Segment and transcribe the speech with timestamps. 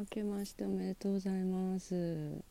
[0.00, 2.42] 明けましておめでとうございます。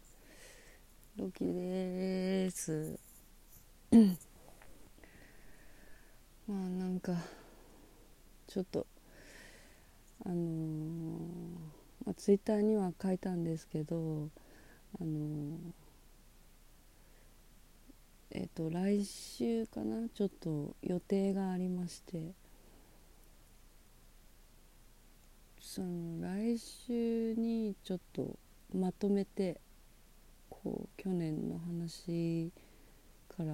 [1.17, 2.99] ロキです。
[6.47, 7.15] まあなんか
[8.45, 8.85] ちょっと
[10.25, 10.37] あのー、
[12.05, 14.29] まあ、ツイッターには書いたんですけど
[15.01, 15.57] あのー、
[18.29, 20.07] えっ、ー、と来週かな？
[20.09, 22.31] ちょっと予定がありまして。
[25.71, 28.39] その来週にちょっと
[28.73, 29.61] まとめて
[30.49, 32.51] こう去年の話
[33.27, 33.53] から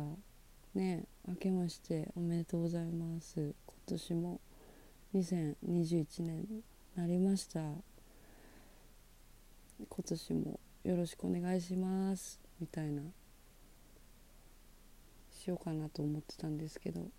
[0.75, 3.41] ね明けましておめでとうございます。
[3.41, 3.53] 今
[3.87, 4.39] 年も
[5.13, 6.63] 2021年に
[6.95, 7.59] なりました。
[7.59, 7.75] 今
[10.07, 12.39] 年もよろしくお願いします。
[12.61, 13.01] みたいな
[15.33, 17.09] しようかなと思ってたんですけど。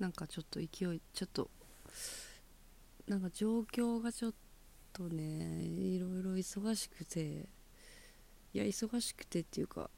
[0.00, 0.68] なんかちょっと勢い
[1.12, 1.50] ちょっと
[3.06, 4.34] なんか状況がちょっ
[4.94, 7.48] とねいろいろ忙しくて
[8.54, 9.90] いや忙しくてっていうか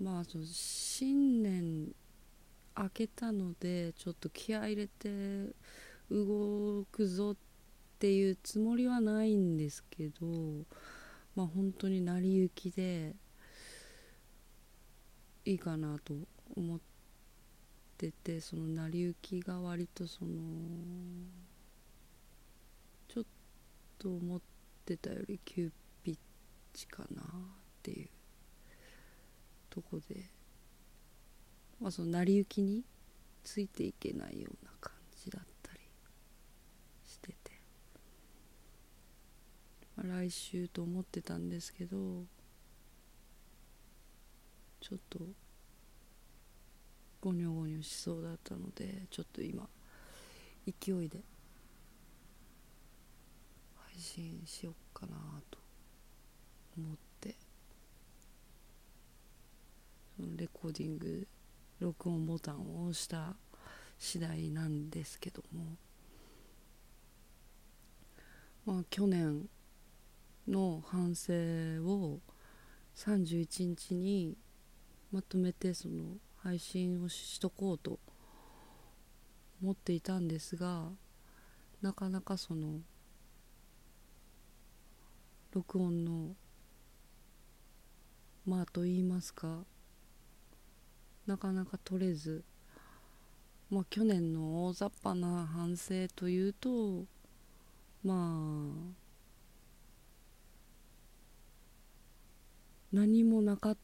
[0.00, 1.88] まあその新年
[2.76, 5.52] 明けたのでちょっと気合入れて
[6.10, 7.36] 動くぞっ
[7.98, 10.26] ていうつもりはないんですけど
[11.36, 13.14] まあ本当に成り行きで
[15.44, 16.14] いいかなと
[16.56, 16.89] 思って
[18.00, 20.30] っててその成り行きが割とその
[23.08, 23.24] ちょっ
[23.98, 24.40] と思っ
[24.86, 25.70] てたより急
[26.02, 26.18] ピッ
[26.72, 27.24] チかなっ
[27.82, 28.08] ていう
[29.68, 30.30] とこで
[31.78, 32.82] まあその成り行きに
[33.44, 35.80] ついていけないような感じだったり
[37.04, 37.60] してて、
[39.96, 42.24] まあ、来週と思ってたんですけど
[44.80, 45.18] ちょっと
[47.20, 49.68] ゴニョゴニョしそうだったのでちょっと今
[50.66, 51.20] 勢いで
[53.76, 55.16] 配信しよっかな
[55.50, 55.58] と
[56.78, 57.36] 思って
[60.16, 61.26] そのレコーディング
[61.80, 63.34] 録音ボタンを押した
[63.98, 65.76] 次第なんですけども
[68.64, 69.48] まあ去年
[70.48, 71.32] の反省
[71.84, 72.20] を
[72.96, 74.36] 31日に
[75.12, 77.98] まとめてその配信をしとこうと
[79.62, 80.88] 思っていたんですが
[81.82, 82.80] なかなかその
[85.52, 86.34] 録音の
[88.46, 89.64] まあと言いますか
[91.26, 92.42] なかなか取れず
[93.68, 97.04] まあ去年の大雑把な反省というと
[98.02, 99.00] まあ
[102.92, 103.76] 何もなかっ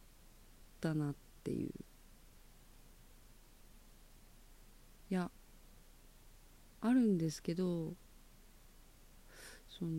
[0.81, 1.15] たなっ
[1.45, 1.71] ていう
[5.09, 5.31] いや
[6.89, 7.95] あるんですけど
[9.69, 9.91] その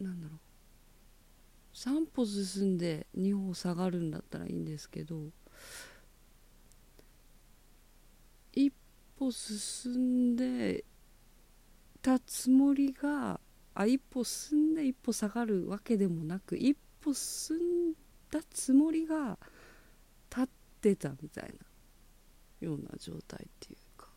[0.00, 0.38] なんだろう。
[1.74, 5.30] 3歩進んで2歩下がるんだったらいいんですけど
[8.52, 8.72] 一
[9.18, 10.84] 歩進んで
[12.02, 13.40] たつもりが
[13.74, 17.94] あ一歩進んで一歩下がるわけでもなく一歩進ん
[18.30, 19.38] だつもりが
[20.30, 20.48] 立っ
[20.80, 21.71] てたみたいな。
[22.64, 24.08] ような状態っていうか。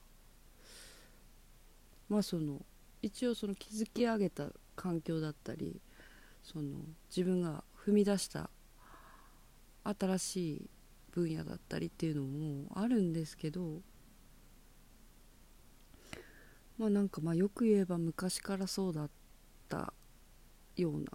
[2.09, 2.61] まあその
[3.01, 5.79] 一応その築き上げた環境だったり
[6.43, 6.79] その
[7.09, 8.49] 自分が踏み出した
[9.83, 10.69] 新しい
[11.11, 13.81] 分野だったりっていうのもあるんですけど
[16.77, 19.09] まあなんかまあよく言えば昔からそうだっ
[19.69, 19.93] た
[20.75, 21.05] ような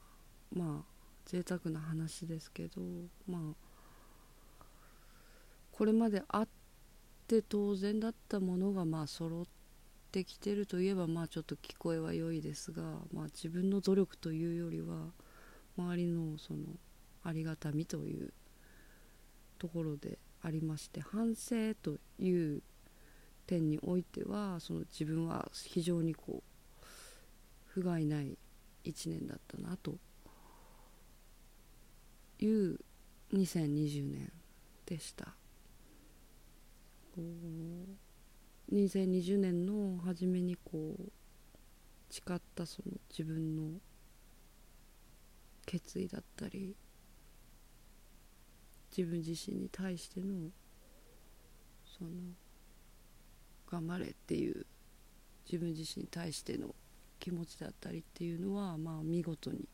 [0.52, 0.84] まあ
[1.26, 2.80] 贅沢な話ですけど
[3.28, 3.40] まあ
[5.72, 6.48] これまであっ
[7.30, 9.44] って当然だったものがまあ揃っ
[10.10, 12.82] てきてるといえばまあちょっと聞こえは良いですが、
[13.12, 15.12] まあ、自分の努力というよりは
[15.78, 16.64] 周りのその
[17.22, 18.32] ありがたみという
[19.60, 22.62] ところでありまして反省という
[23.46, 26.86] 点においてはその自分は非常にこう
[27.66, 28.36] 不甲斐ない
[28.84, 29.94] 1年だったなと
[32.40, 32.80] いう
[33.32, 34.32] 2020年
[34.86, 35.39] でした。
[38.72, 41.10] 2020年の初めにこう
[42.10, 43.78] 誓ったその自分の
[45.66, 46.74] 決意だったり
[48.96, 50.50] 自分自身に対しての
[51.98, 52.10] その
[53.70, 54.66] 頑張れっていう
[55.44, 56.74] 自分自身に対しての
[57.18, 59.68] 気持ちだったりっていうのはまあ見事に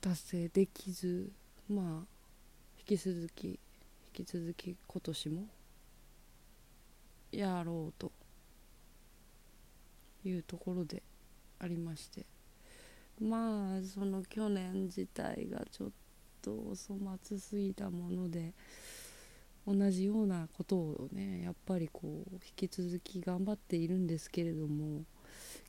[0.00, 1.30] 達成できず
[1.68, 2.06] まあ
[2.78, 3.58] 引き続き引
[4.12, 5.46] き続き今年も
[7.40, 8.12] やろうと。
[10.24, 11.02] いうところで
[11.58, 12.26] ありまして。
[13.20, 15.90] まあその去年自体がちょっ
[16.40, 18.54] とお粗末すぎたもので
[19.66, 25.02] 同じようなことをねやっぱりこう引き続き頑張っているんですけれども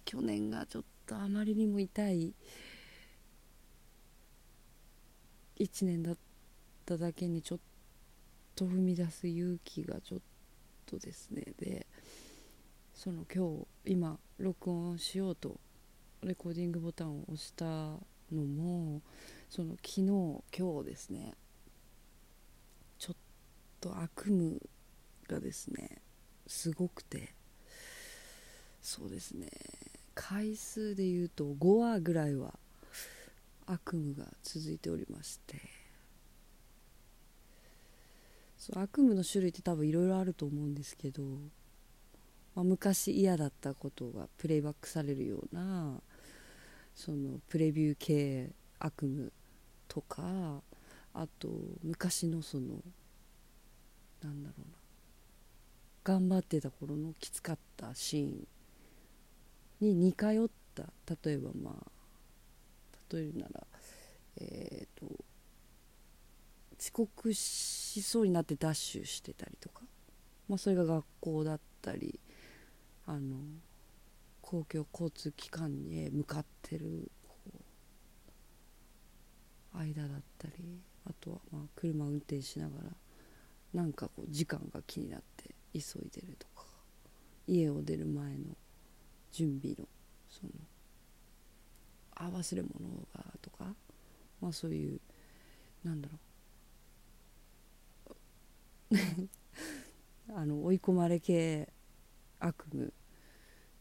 [0.05, 2.35] 去年がちょっとあまりにも痛い
[5.59, 6.17] 1年だっ
[6.85, 7.59] ただけにちょっ
[8.55, 10.19] と踏み出す勇気がちょっ
[10.89, 11.43] とですね。
[11.59, 11.85] で
[12.95, 15.59] その今日今録音しようと
[16.23, 17.99] レコーディングボタンを押したの
[18.31, 19.01] も
[19.49, 20.01] その昨日
[20.57, 21.33] 今日ですね。
[22.97, 23.15] ちょっ
[23.79, 24.57] と悪夢
[25.27, 26.01] がですね
[26.47, 27.33] すごくて。
[28.81, 29.49] そうですね。
[30.15, 32.57] 回数で言うと5話ぐらいは
[33.65, 35.78] 悪夢が続いておりまして。
[38.71, 41.23] そう悪夢の種類って多分いろいろあると思うんですけど、
[42.55, 46.01] まあ、昔嫌だったことがプレイバックされるような
[46.95, 49.29] そのプレビュー系悪夢
[49.87, 50.61] とか
[51.13, 51.49] あと
[51.83, 52.67] 昔のその
[54.21, 54.77] なんだろうな
[56.03, 58.47] 頑張ってた頃のきつかったシーン
[59.81, 60.83] に似通った
[61.25, 61.91] 例えばまあ
[63.11, 63.67] 例えるなら
[64.37, 65.28] えっ、ー、と
[66.79, 69.81] 遅刻しそうになってダッシュしてたりとか、
[70.47, 72.19] まあ、それが学校だったり
[73.05, 73.35] あの
[74.41, 77.11] 公共交通機関へ向かってる
[79.73, 82.89] 間だったりあとはまあ車運転しながら
[83.73, 86.63] なんかこう時間が気になって急いでるとか
[87.47, 88.55] 家を出る前の
[89.31, 89.85] 準備の
[90.29, 90.51] その
[92.15, 93.65] あ忘れ物がとか
[94.41, 94.99] まあそういう
[95.83, 96.28] なんだろう。
[100.33, 101.71] あの追い込まれ系
[102.39, 102.91] 悪夢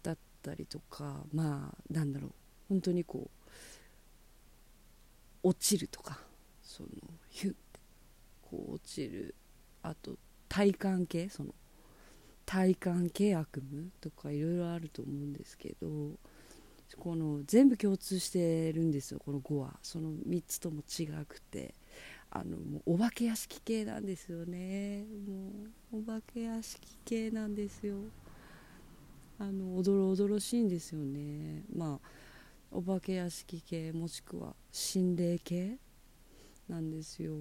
[0.02, 2.32] だったりとかまあなんだろう。
[2.68, 3.30] 本当にこ
[5.42, 6.20] う落ちるとか
[6.62, 6.90] その
[7.30, 7.80] ヒュッて
[8.42, 9.34] こう落ちる。
[9.82, 10.18] あと
[10.48, 11.54] 体感系その
[12.44, 16.18] 体感系悪夢とかいろいろあると思うんですけど
[16.98, 19.78] この全部共通してるんですよこの5は。
[19.82, 21.74] その3つとも違くて。
[22.30, 25.04] あのもうお化け屋敷系なんですよね。
[25.26, 25.50] も
[25.92, 27.96] うお化け屋敷系なんですよ。
[29.38, 31.64] あのおどろおどろしいんですよね。
[31.74, 32.08] まあ
[32.70, 35.78] お化け屋敷系もしくは心霊系
[36.68, 37.34] なんですよ。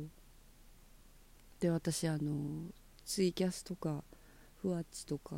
[1.59, 2.71] で私あの
[3.05, 4.03] ツイキャスとか
[4.61, 5.35] ふわっちとか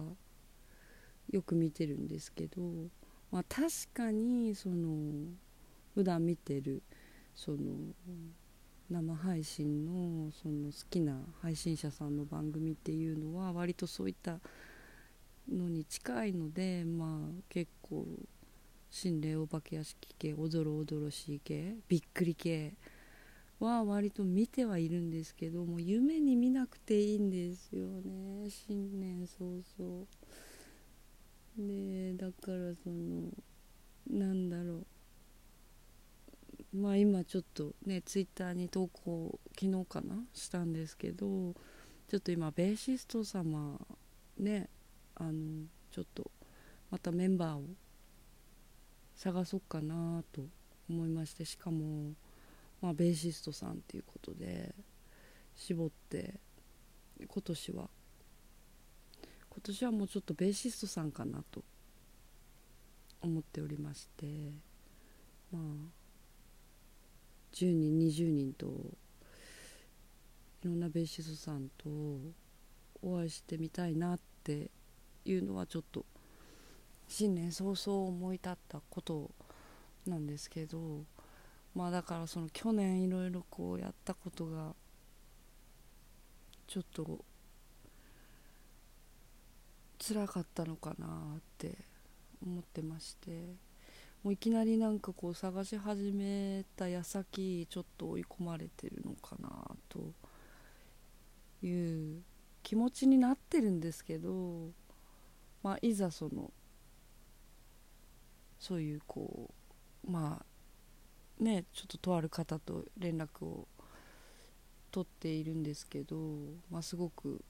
[1.31, 2.61] よく見てるんですけど
[3.31, 5.27] まあ、確かにその
[5.93, 6.81] 普段見てる
[7.35, 7.57] その
[8.89, 14.39] 生配信のその好きな配信者さんの番組っていうのは割とそういった
[15.51, 18.05] のに近いのでまあ結構
[18.89, 22.73] 心霊お化け屋敷系おどろおどろしい系びっくり系
[23.59, 30.05] は割と見てはいるんですけども夢に見なくていいんですよね新年早々。
[31.57, 33.29] でだからその
[34.09, 34.85] なんだろう
[36.73, 41.53] まあ今ちょっとねツイッターに投稿昨日かなしたんですけど
[42.07, 43.79] ちょっと今ベーシスト様
[44.37, 44.69] ね
[45.15, 46.29] あのちょっと
[46.91, 47.63] またメンバーを
[49.15, 50.43] 探そうかなと
[50.89, 52.13] 思いましてしかも、
[52.81, 54.73] まあ、ベーシストさんっていうことで
[55.55, 56.39] 絞って
[57.27, 57.89] 今年は。
[59.59, 61.63] 今年はもうちょっとベーシストさんかなと
[63.21, 64.53] 思っておりまして
[65.51, 65.98] まあ
[67.53, 68.67] 10人20人と
[70.63, 71.89] いろんなベーシストさんと
[73.01, 74.69] お会いしてみたいなって
[75.25, 76.05] いうのはちょっと
[77.07, 79.31] 新年早々思い立ったこと
[80.05, 81.05] なんですけど
[81.73, 84.73] まあだからその去年いろいろこうやったことが
[86.67, 87.25] ちょっと
[89.97, 91.77] 辛かったのかなって
[92.45, 93.68] 思ってまして。
[94.23, 99.49] もういきなりなんかこう探し始めた矢先ちょっと追い込まれてるのかな
[99.87, 100.13] と
[101.65, 102.21] いう
[102.61, 104.71] 気持ちになってるんですけど、
[105.63, 106.51] まあ、いざその
[108.59, 109.49] そういうこ
[110.05, 113.67] うまあねちょっととある方と連絡を
[114.91, 116.17] 取っているんですけど、
[116.69, 117.41] まあ、すごく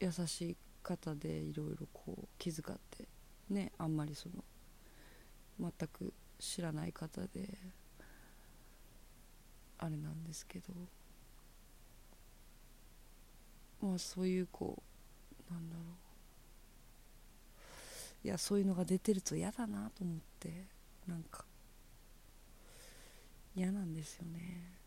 [0.00, 3.08] 優しい方でいろいろこう気遣って
[3.48, 4.44] ねあんまりその
[5.60, 7.58] 全く知らない方で
[9.78, 10.72] あれなんですけど。
[13.80, 14.82] まあそういうこ
[15.50, 15.84] うなんだろう。
[18.26, 20.64] いやそういうのが出てると嫌だなと思って
[21.06, 21.44] なんか
[23.54, 24.78] 嫌なんですよね。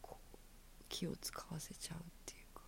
[0.00, 0.36] こう
[0.88, 2.62] 気を使わせちゃうっていうか。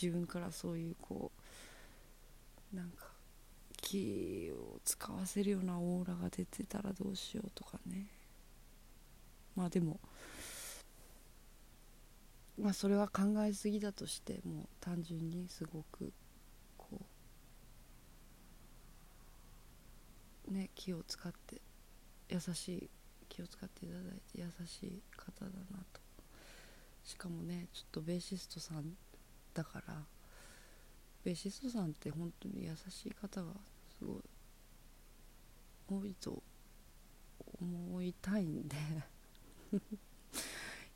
[0.00, 1.32] 自分からそういうこ
[2.72, 3.07] うなんか
[3.90, 8.06] 気を使わせるようなオーラが出てたらどうしようとかね。
[9.56, 9.98] まあでも
[12.60, 16.12] まあそれは考えすぎだとしてもう単純にすごく
[16.76, 17.00] こ
[20.50, 21.62] うね気を使って
[22.28, 22.90] 優しい
[23.30, 26.00] 気を使っていただいて優しい方だなと。
[27.04, 28.84] しかもねちょっとベーシストさん
[29.54, 29.94] だから
[31.24, 33.52] ベーシストさんって本当に優しい方が
[35.88, 36.42] 多いと
[37.60, 38.76] 思いたいんで。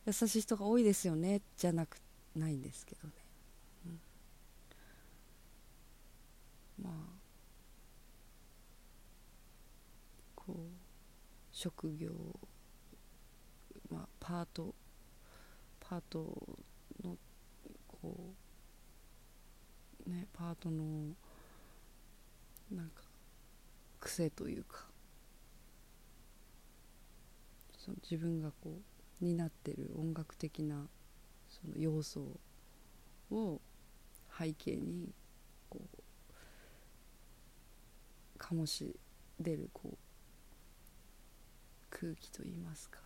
[0.05, 1.97] 優しい人が多いですよねじゃなく
[2.35, 3.15] ないんですけどね、
[3.87, 3.89] う
[6.83, 6.95] ん、まあ
[10.35, 10.57] こう
[11.53, 12.11] 職業
[13.91, 14.75] まあパート
[15.79, 16.59] パート
[17.05, 17.17] の
[17.87, 18.35] こ
[20.07, 21.15] うねパートの
[22.73, 23.03] なんか
[24.02, 24.87] 癖というか
[27.78, 28.80] その自分がこ
[29.21, 30.88] う担ってる音楽的な
[31.49, 32.26] その要素
[33.30, 33.61] を
[34.37, 35.12] 背景に
[35.68, 36.02] こう
[38.38, 38.97] 醸し
[39.40, 39.97] 出るこう
[41.90, 42.99] 空気といいますか、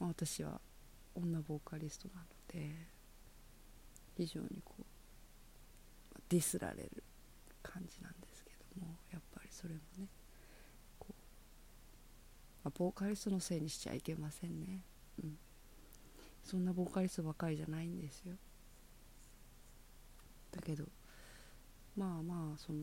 [0.00, 0.60] まあ、私は
[1.14, 2.74] 女ボーカリストなので
[4.16, 4.84] 非常にこう
[6.28, 7.04] ディスられる
[7.62, 8.29] 感じなんです。
[8.74, 10.06] けどもやっぱりそれもね
[10.98, 11.14] こう
[12.64, 14.82] まあ、ボーカリストのせいにしちゃいけませんね。
[15.22, 15.38] うん。
[16.44, 18.34] そんなボーカリストばかりじゃないんですよ。
[20.52, 20.84] だけど
[21.96, 22.78] まあまあその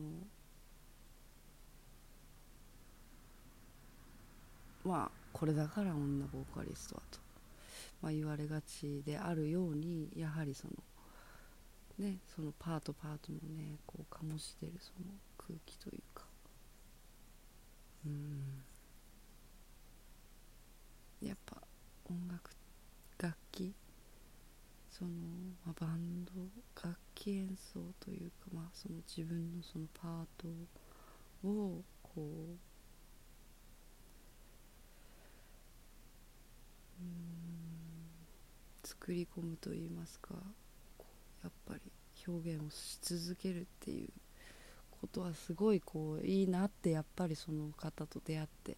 [4.84, 7.18] まあこれだから女ボーカリストはと、
[8.00, 10.72] まあ、言われがちであるようにやはりその
[11.98, 15.06] ねそのパートパートのねこう醸してるその
[15.48, 16.24] 空気というか。
[18.06, 18.62] うん。
[21.26, 21.56] やっぱ
[22.04, 22.50] 音楽
[23.18, 23.74] 楽器。
[24.90, 25.10] その、
[25.64, 26.32] まあ、バンド
[26.82, 30.48] 楽器演奏というか、まあ、その自分のそのパート
[31.48, 32.20] をこう
[37.00, 37.38] うん
[38.82, 40.30] 作り込むといいますか
[41.44, 41.80] やっぱり
[42.26, 44.08] 表現をし続けるっていう
[45.00, 48.76] ことはすごいこういいなってやっぱりその方と出会って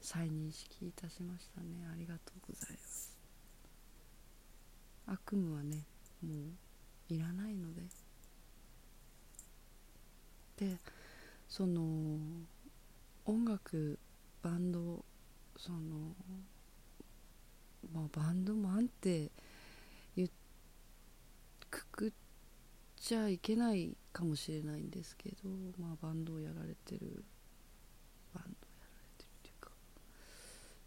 [0.00, 1.86] 再認識いたしましたね。
[1.90, 3.18] ありがとうございます。
[5.06, 5.84] 悪夢はね
[6.22, 6.30] も
[7.10, 7.82] ういらないので。
[10.56, 10.78] で
[11.48, 11.82] その
[13.24, 13.98] 音楽
[14.42, 15.04] バンド
[15.56, 16.14] その
[17.92, 19.30] まあバンドマンって
[20.16, 20.28] 言
[21.70, 22.12] くくっ
[22.96, 25.36] ちゃいけないかもしれないんですけど、
[25.76, 27.24] まあ、バンドをやられてる
[28.32, 29.70] バンドをやられてるというか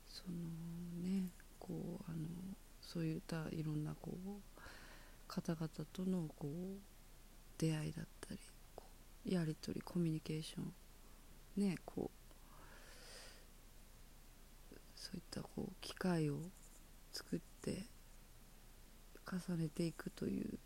[0.08, 0.38] その
[1.04, 1.28] ね
[1.60, 2.26] こうあの
[2.82, 4.42] そういったいろんなこう
[5.28, 6.80] 方々とのこう
[7.58, 8.40] 出会いだったり
[9.34, 12.10] やり取りコミュニケーションねこ
[14.72, 16.40] うそういったこう機会を
[17.12, 17.88] 作って
[19.50, 20.58] 重ねていくという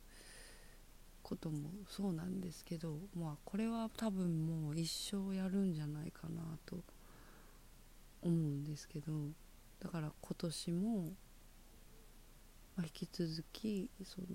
[1.31, 6.75] こともそうなんですけどまあこれは多分もう一生やるんじゃないかなと
[8.21, 9.13] 思うんですけど
[9.79, 10.97] だから今年も、
[12.75, 14.27] まあ、引き続きその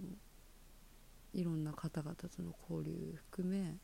[1.35, 3.75] いろんな方々との交流含め、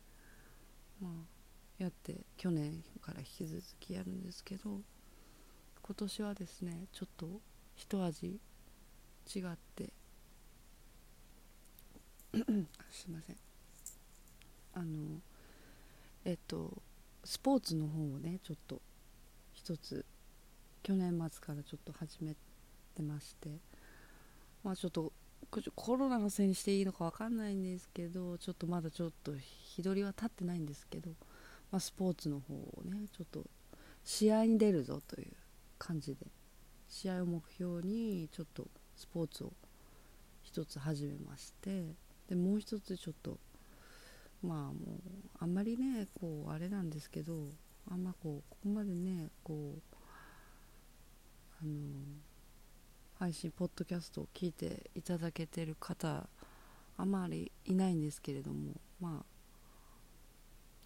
[0.99, 4.81] まあ、やって去年から引き続きやるんですけど
[5.83, 7.43] 今年はですねちょっと
[7.77, 8.41] 一味
[9.35, 9.43] 違っ
[9.77, 9.93] て
[12.91, 13.37] すいません。
[14.75, 15.21] あの
[16.25, 16.83] えっと
[17.25, 18.81] スポーツの方をねちょっと
[19.53, 20.05] 一つ
[20.83, 22.35] 去年末からちょっと始め
[22.95, 23.51] てまして
[24.65, 25.13] まあちょっと
[25.75, 31.11] コロナのせいにしていいのか分かんないんですけどちょっとまだちょっと日取りは立ってないんですけど、
[31.71, 33.45] まあ、スポーツの方をねちょっと
[34.05, 35.33] 試合に出るぞという
[35.79, 36.27] 感じで
[36.89, 39.53] 試合を目標にちょっとスポーツを
[40.43, 41.85] 一つ始めまして
[42.33, 43.39] でもう一つちょっと
[44.43, 44.77] まあもう
[45.39, 47.51] あんまりねこうあれなんですけど
[47.91, 49.97] あんまこうここまでねこう
[51.61, 51.71] あの
[53.19, 56.27] 配信ポッドキャストを聞いていただけてる方
[56.97, 59.25] あまりいないんですけれどもまあ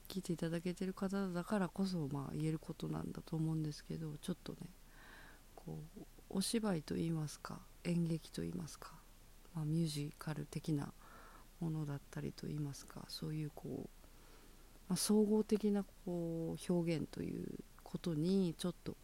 [0.08, 4.58] 聞いていただけてる方だからこそまあ言えることなんだと思うんですけどちょっとね
[5.54, 8.90] こうお芝居といいますか演劇といいますか、
[9.54, 10.92] まあ、ミュージカル的な
[11.60, 13.88] ものだったりといいますかそういうこう、
[14.88, 17.46] まあ、総合的なこう表現という
[17.82, 18.96] ことにちょっと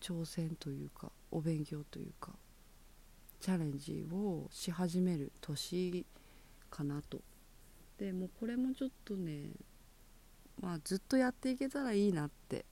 [0.00, 2.32] 挑戦というかお勉強というか
[3.40, 6.06] チャレンジをし始める年
[6.70, 7.20] かなと。
[7.98, 9.50] でもこれもちょっとね
[10.60, 12.64] まあずっとやっていけたらいいなって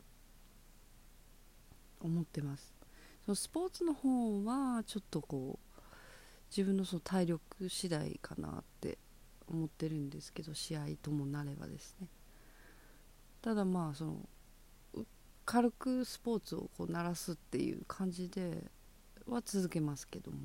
[2.00, 2.72] 思ってます。
[3.24, 5.69] そのスポーツの方はちょっとこう
[6.50, 8.98] 自分のその体力次第かなって
[9.48, 12.08] 思ってるんですけど試合ともなればですね。
[13.42, 14.16] ただまあその
[15.44, 18.70] 軽くスポーツをこう鳴らすっていう感じで
[19.26, 20.38] は続けますけども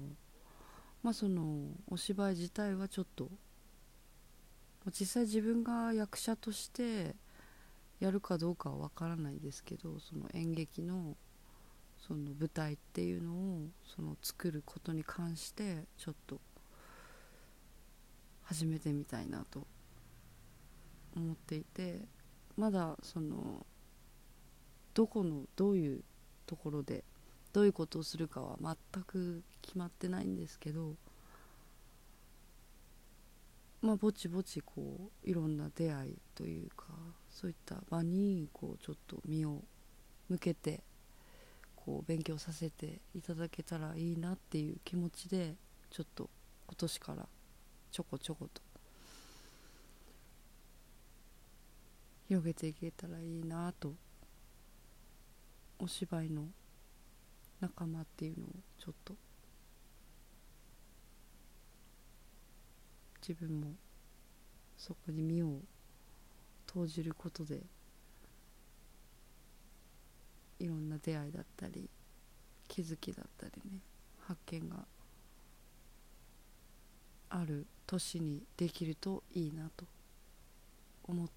[1.03, 3.29] まあそのお芝居自体はちょっと
[4.91, 7.15] 実際自分が役者として
[7.99, 11.15] やるかどうかは分からないですけどその演劇の
[12.07, 16.39] その舞台っていうのをその作ることに関してちょっと
[18.43, 19.65] 始めてみたいなと
[21.15, 22.01] 思っていて
[22.57, 23.65] まだその
[24.93, 26.03] どこのどういう
[26.45, 27.03] ところで
[27.53, 30.93] どういうことをするかは全く決まってないんですけど
[33.81, 36.85] まあぼちぼちこういろんな出会いというか
[37.29, 39.63] そういった場にこうちょっと身を
[40.29, 40.83] 向けて
[41.85, 45.53] こう勉強させていただけたらいいなっていう気持ちで
[45.91, 46.29] ちょっと
[46.67, 47.27] 今年から
[47.91, 48.61] ちょこちょこと
[52.27, 53.93] 広げていけたらいいなと
[55.77, 56.45] お芝居の
[57.61, 58.49] 仲間っていうのを
[58.79, 59.13] ちょっと
[63.21, 63.73] 自分も
[64.75, 65.59] そこに身を
[66.65, 67.61] 投じることで
[70.59, 71.89] いろんな出会いだったり
[72.67, 73.79] 気づきだったりね
[74.27, 74.85] 発見が
[77.29, 79.85] ある年にできるといいなと
[81.03, 81.27] 思っ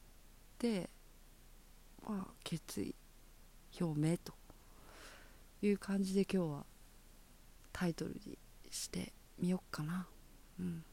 [0.58, 0.88] て
[2.06, 2.94] まあ決意
[3.80, 4.32] 表明と
[5.60, 6.64] いう感じで今日は
[7.72, 8.38] タイトルに
[8.70, 10.06] してみよっかな。
[10.58, 10.84] うん。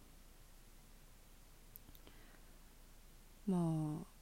[3.47, 4.14] まあ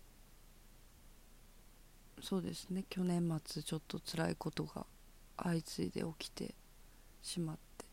[2.23, 2.85] そうですね。
[2.89, 4.85] 去年末ちょっと辛いことが
[5.35, 6.55] 相次いで起きて
[7.21, 7.85] しまって。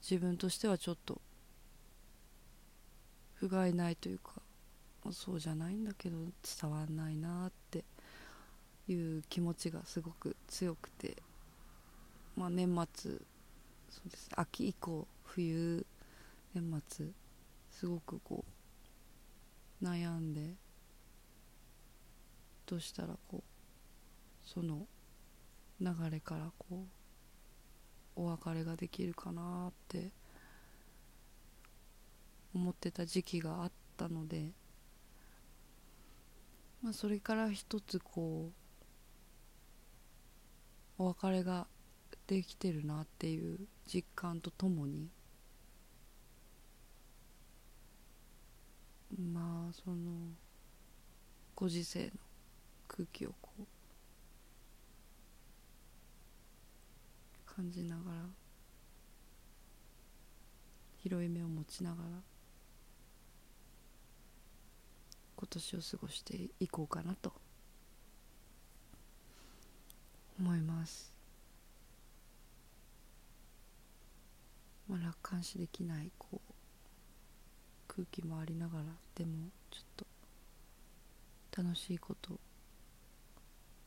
[0.00, 1.20] 自分としてはちょっと
[3.34, 4.40] 不甲斐ないというか
[5.04, 6.16] まそうじゃないんだけど
[6.60, 7.84] 伝わんないなって
[8.88, 11.18] いう気持ちがすごく強くて、
[12.34, 13.10] まあ、年末
[13.90, 14.30] そうです。
[14.34, 15.84] 秋以降冬
[16.54, 17.06] 年末
[17.70, 18.42] すごくこ
[19.82, 20.54] う悩んで
[22.66, 23.42] どうしたらこう
[24.42, 24.86] その
[25.80, 26.84] 流れからこ
[28.16, 30.10] うお別れができるかなって
[32.54, 34.52] 思ってた時期があったので、
[36.82, 38.50] まあ、それから一つこ
[40.98, 41.66] うお別れが
[42.26, 45.08] できてるなっていう実感とともに
[49.32, 49.96] まあその
[51.54, 52.25] ご時世の
[52.96, 53.62] 空気をこう
[57.44, 58.16] 感じながら
[60.96, 62.08] 広い目を持ちながら
[65.36, 67.32] 今年を過ごしていこうかなと
[70.40, 71.12] 思います。
[74.88, 76.52] まあ楽観視できないこう
[77.88, 80.06] 空気もありながらでもちょっ
[81.52, 82.38] と楽しいこと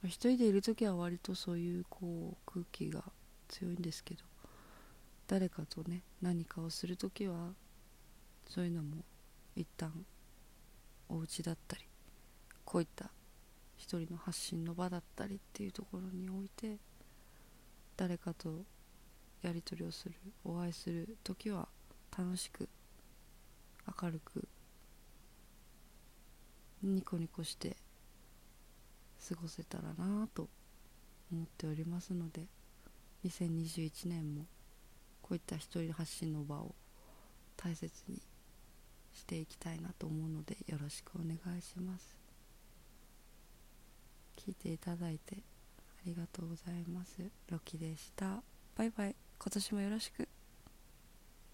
[0.05, 3.03] 一人でいる時は割とそういうこう空気が
[3.49, 4.23] 強いんですけど
[5.27, 7.53] 誰かとね何かをする時は
[8.47, 9.03] そういうのも
[9.55, 9.91] 一旦
[11.09, 11.83] お家だったり
[12.63, 13.11] こういった
[13.75, 16.77] 一人の発信の場だったりっていうところにおいて
[17.97, 18.63] 誰かと
[19.41, 21.67] やり取りをするお会いする時は
[22.17, 22.69] 楽しく
[24.01, 24.47] 明るく
[26.83, 27.75] ニコニコして
[29.27, 30.47] 過ごせたらなと
[31.31, 32.45] 思っておりますので
[33.25, 34.45] 2021年も
[35.21, 36.73] こういった一人発信の場を
[37.57, 38.21] 大切に
[39.13, 42.17] していきたいなと思うのでよろしくお願いします。
[44.37, 47.29] 聞いていただいてありがとうございます。
[47.49, 48.41] ロキでした。
[48.75, 49.15] バイバイ。
[49.37, 50.38] 今年もよろしく。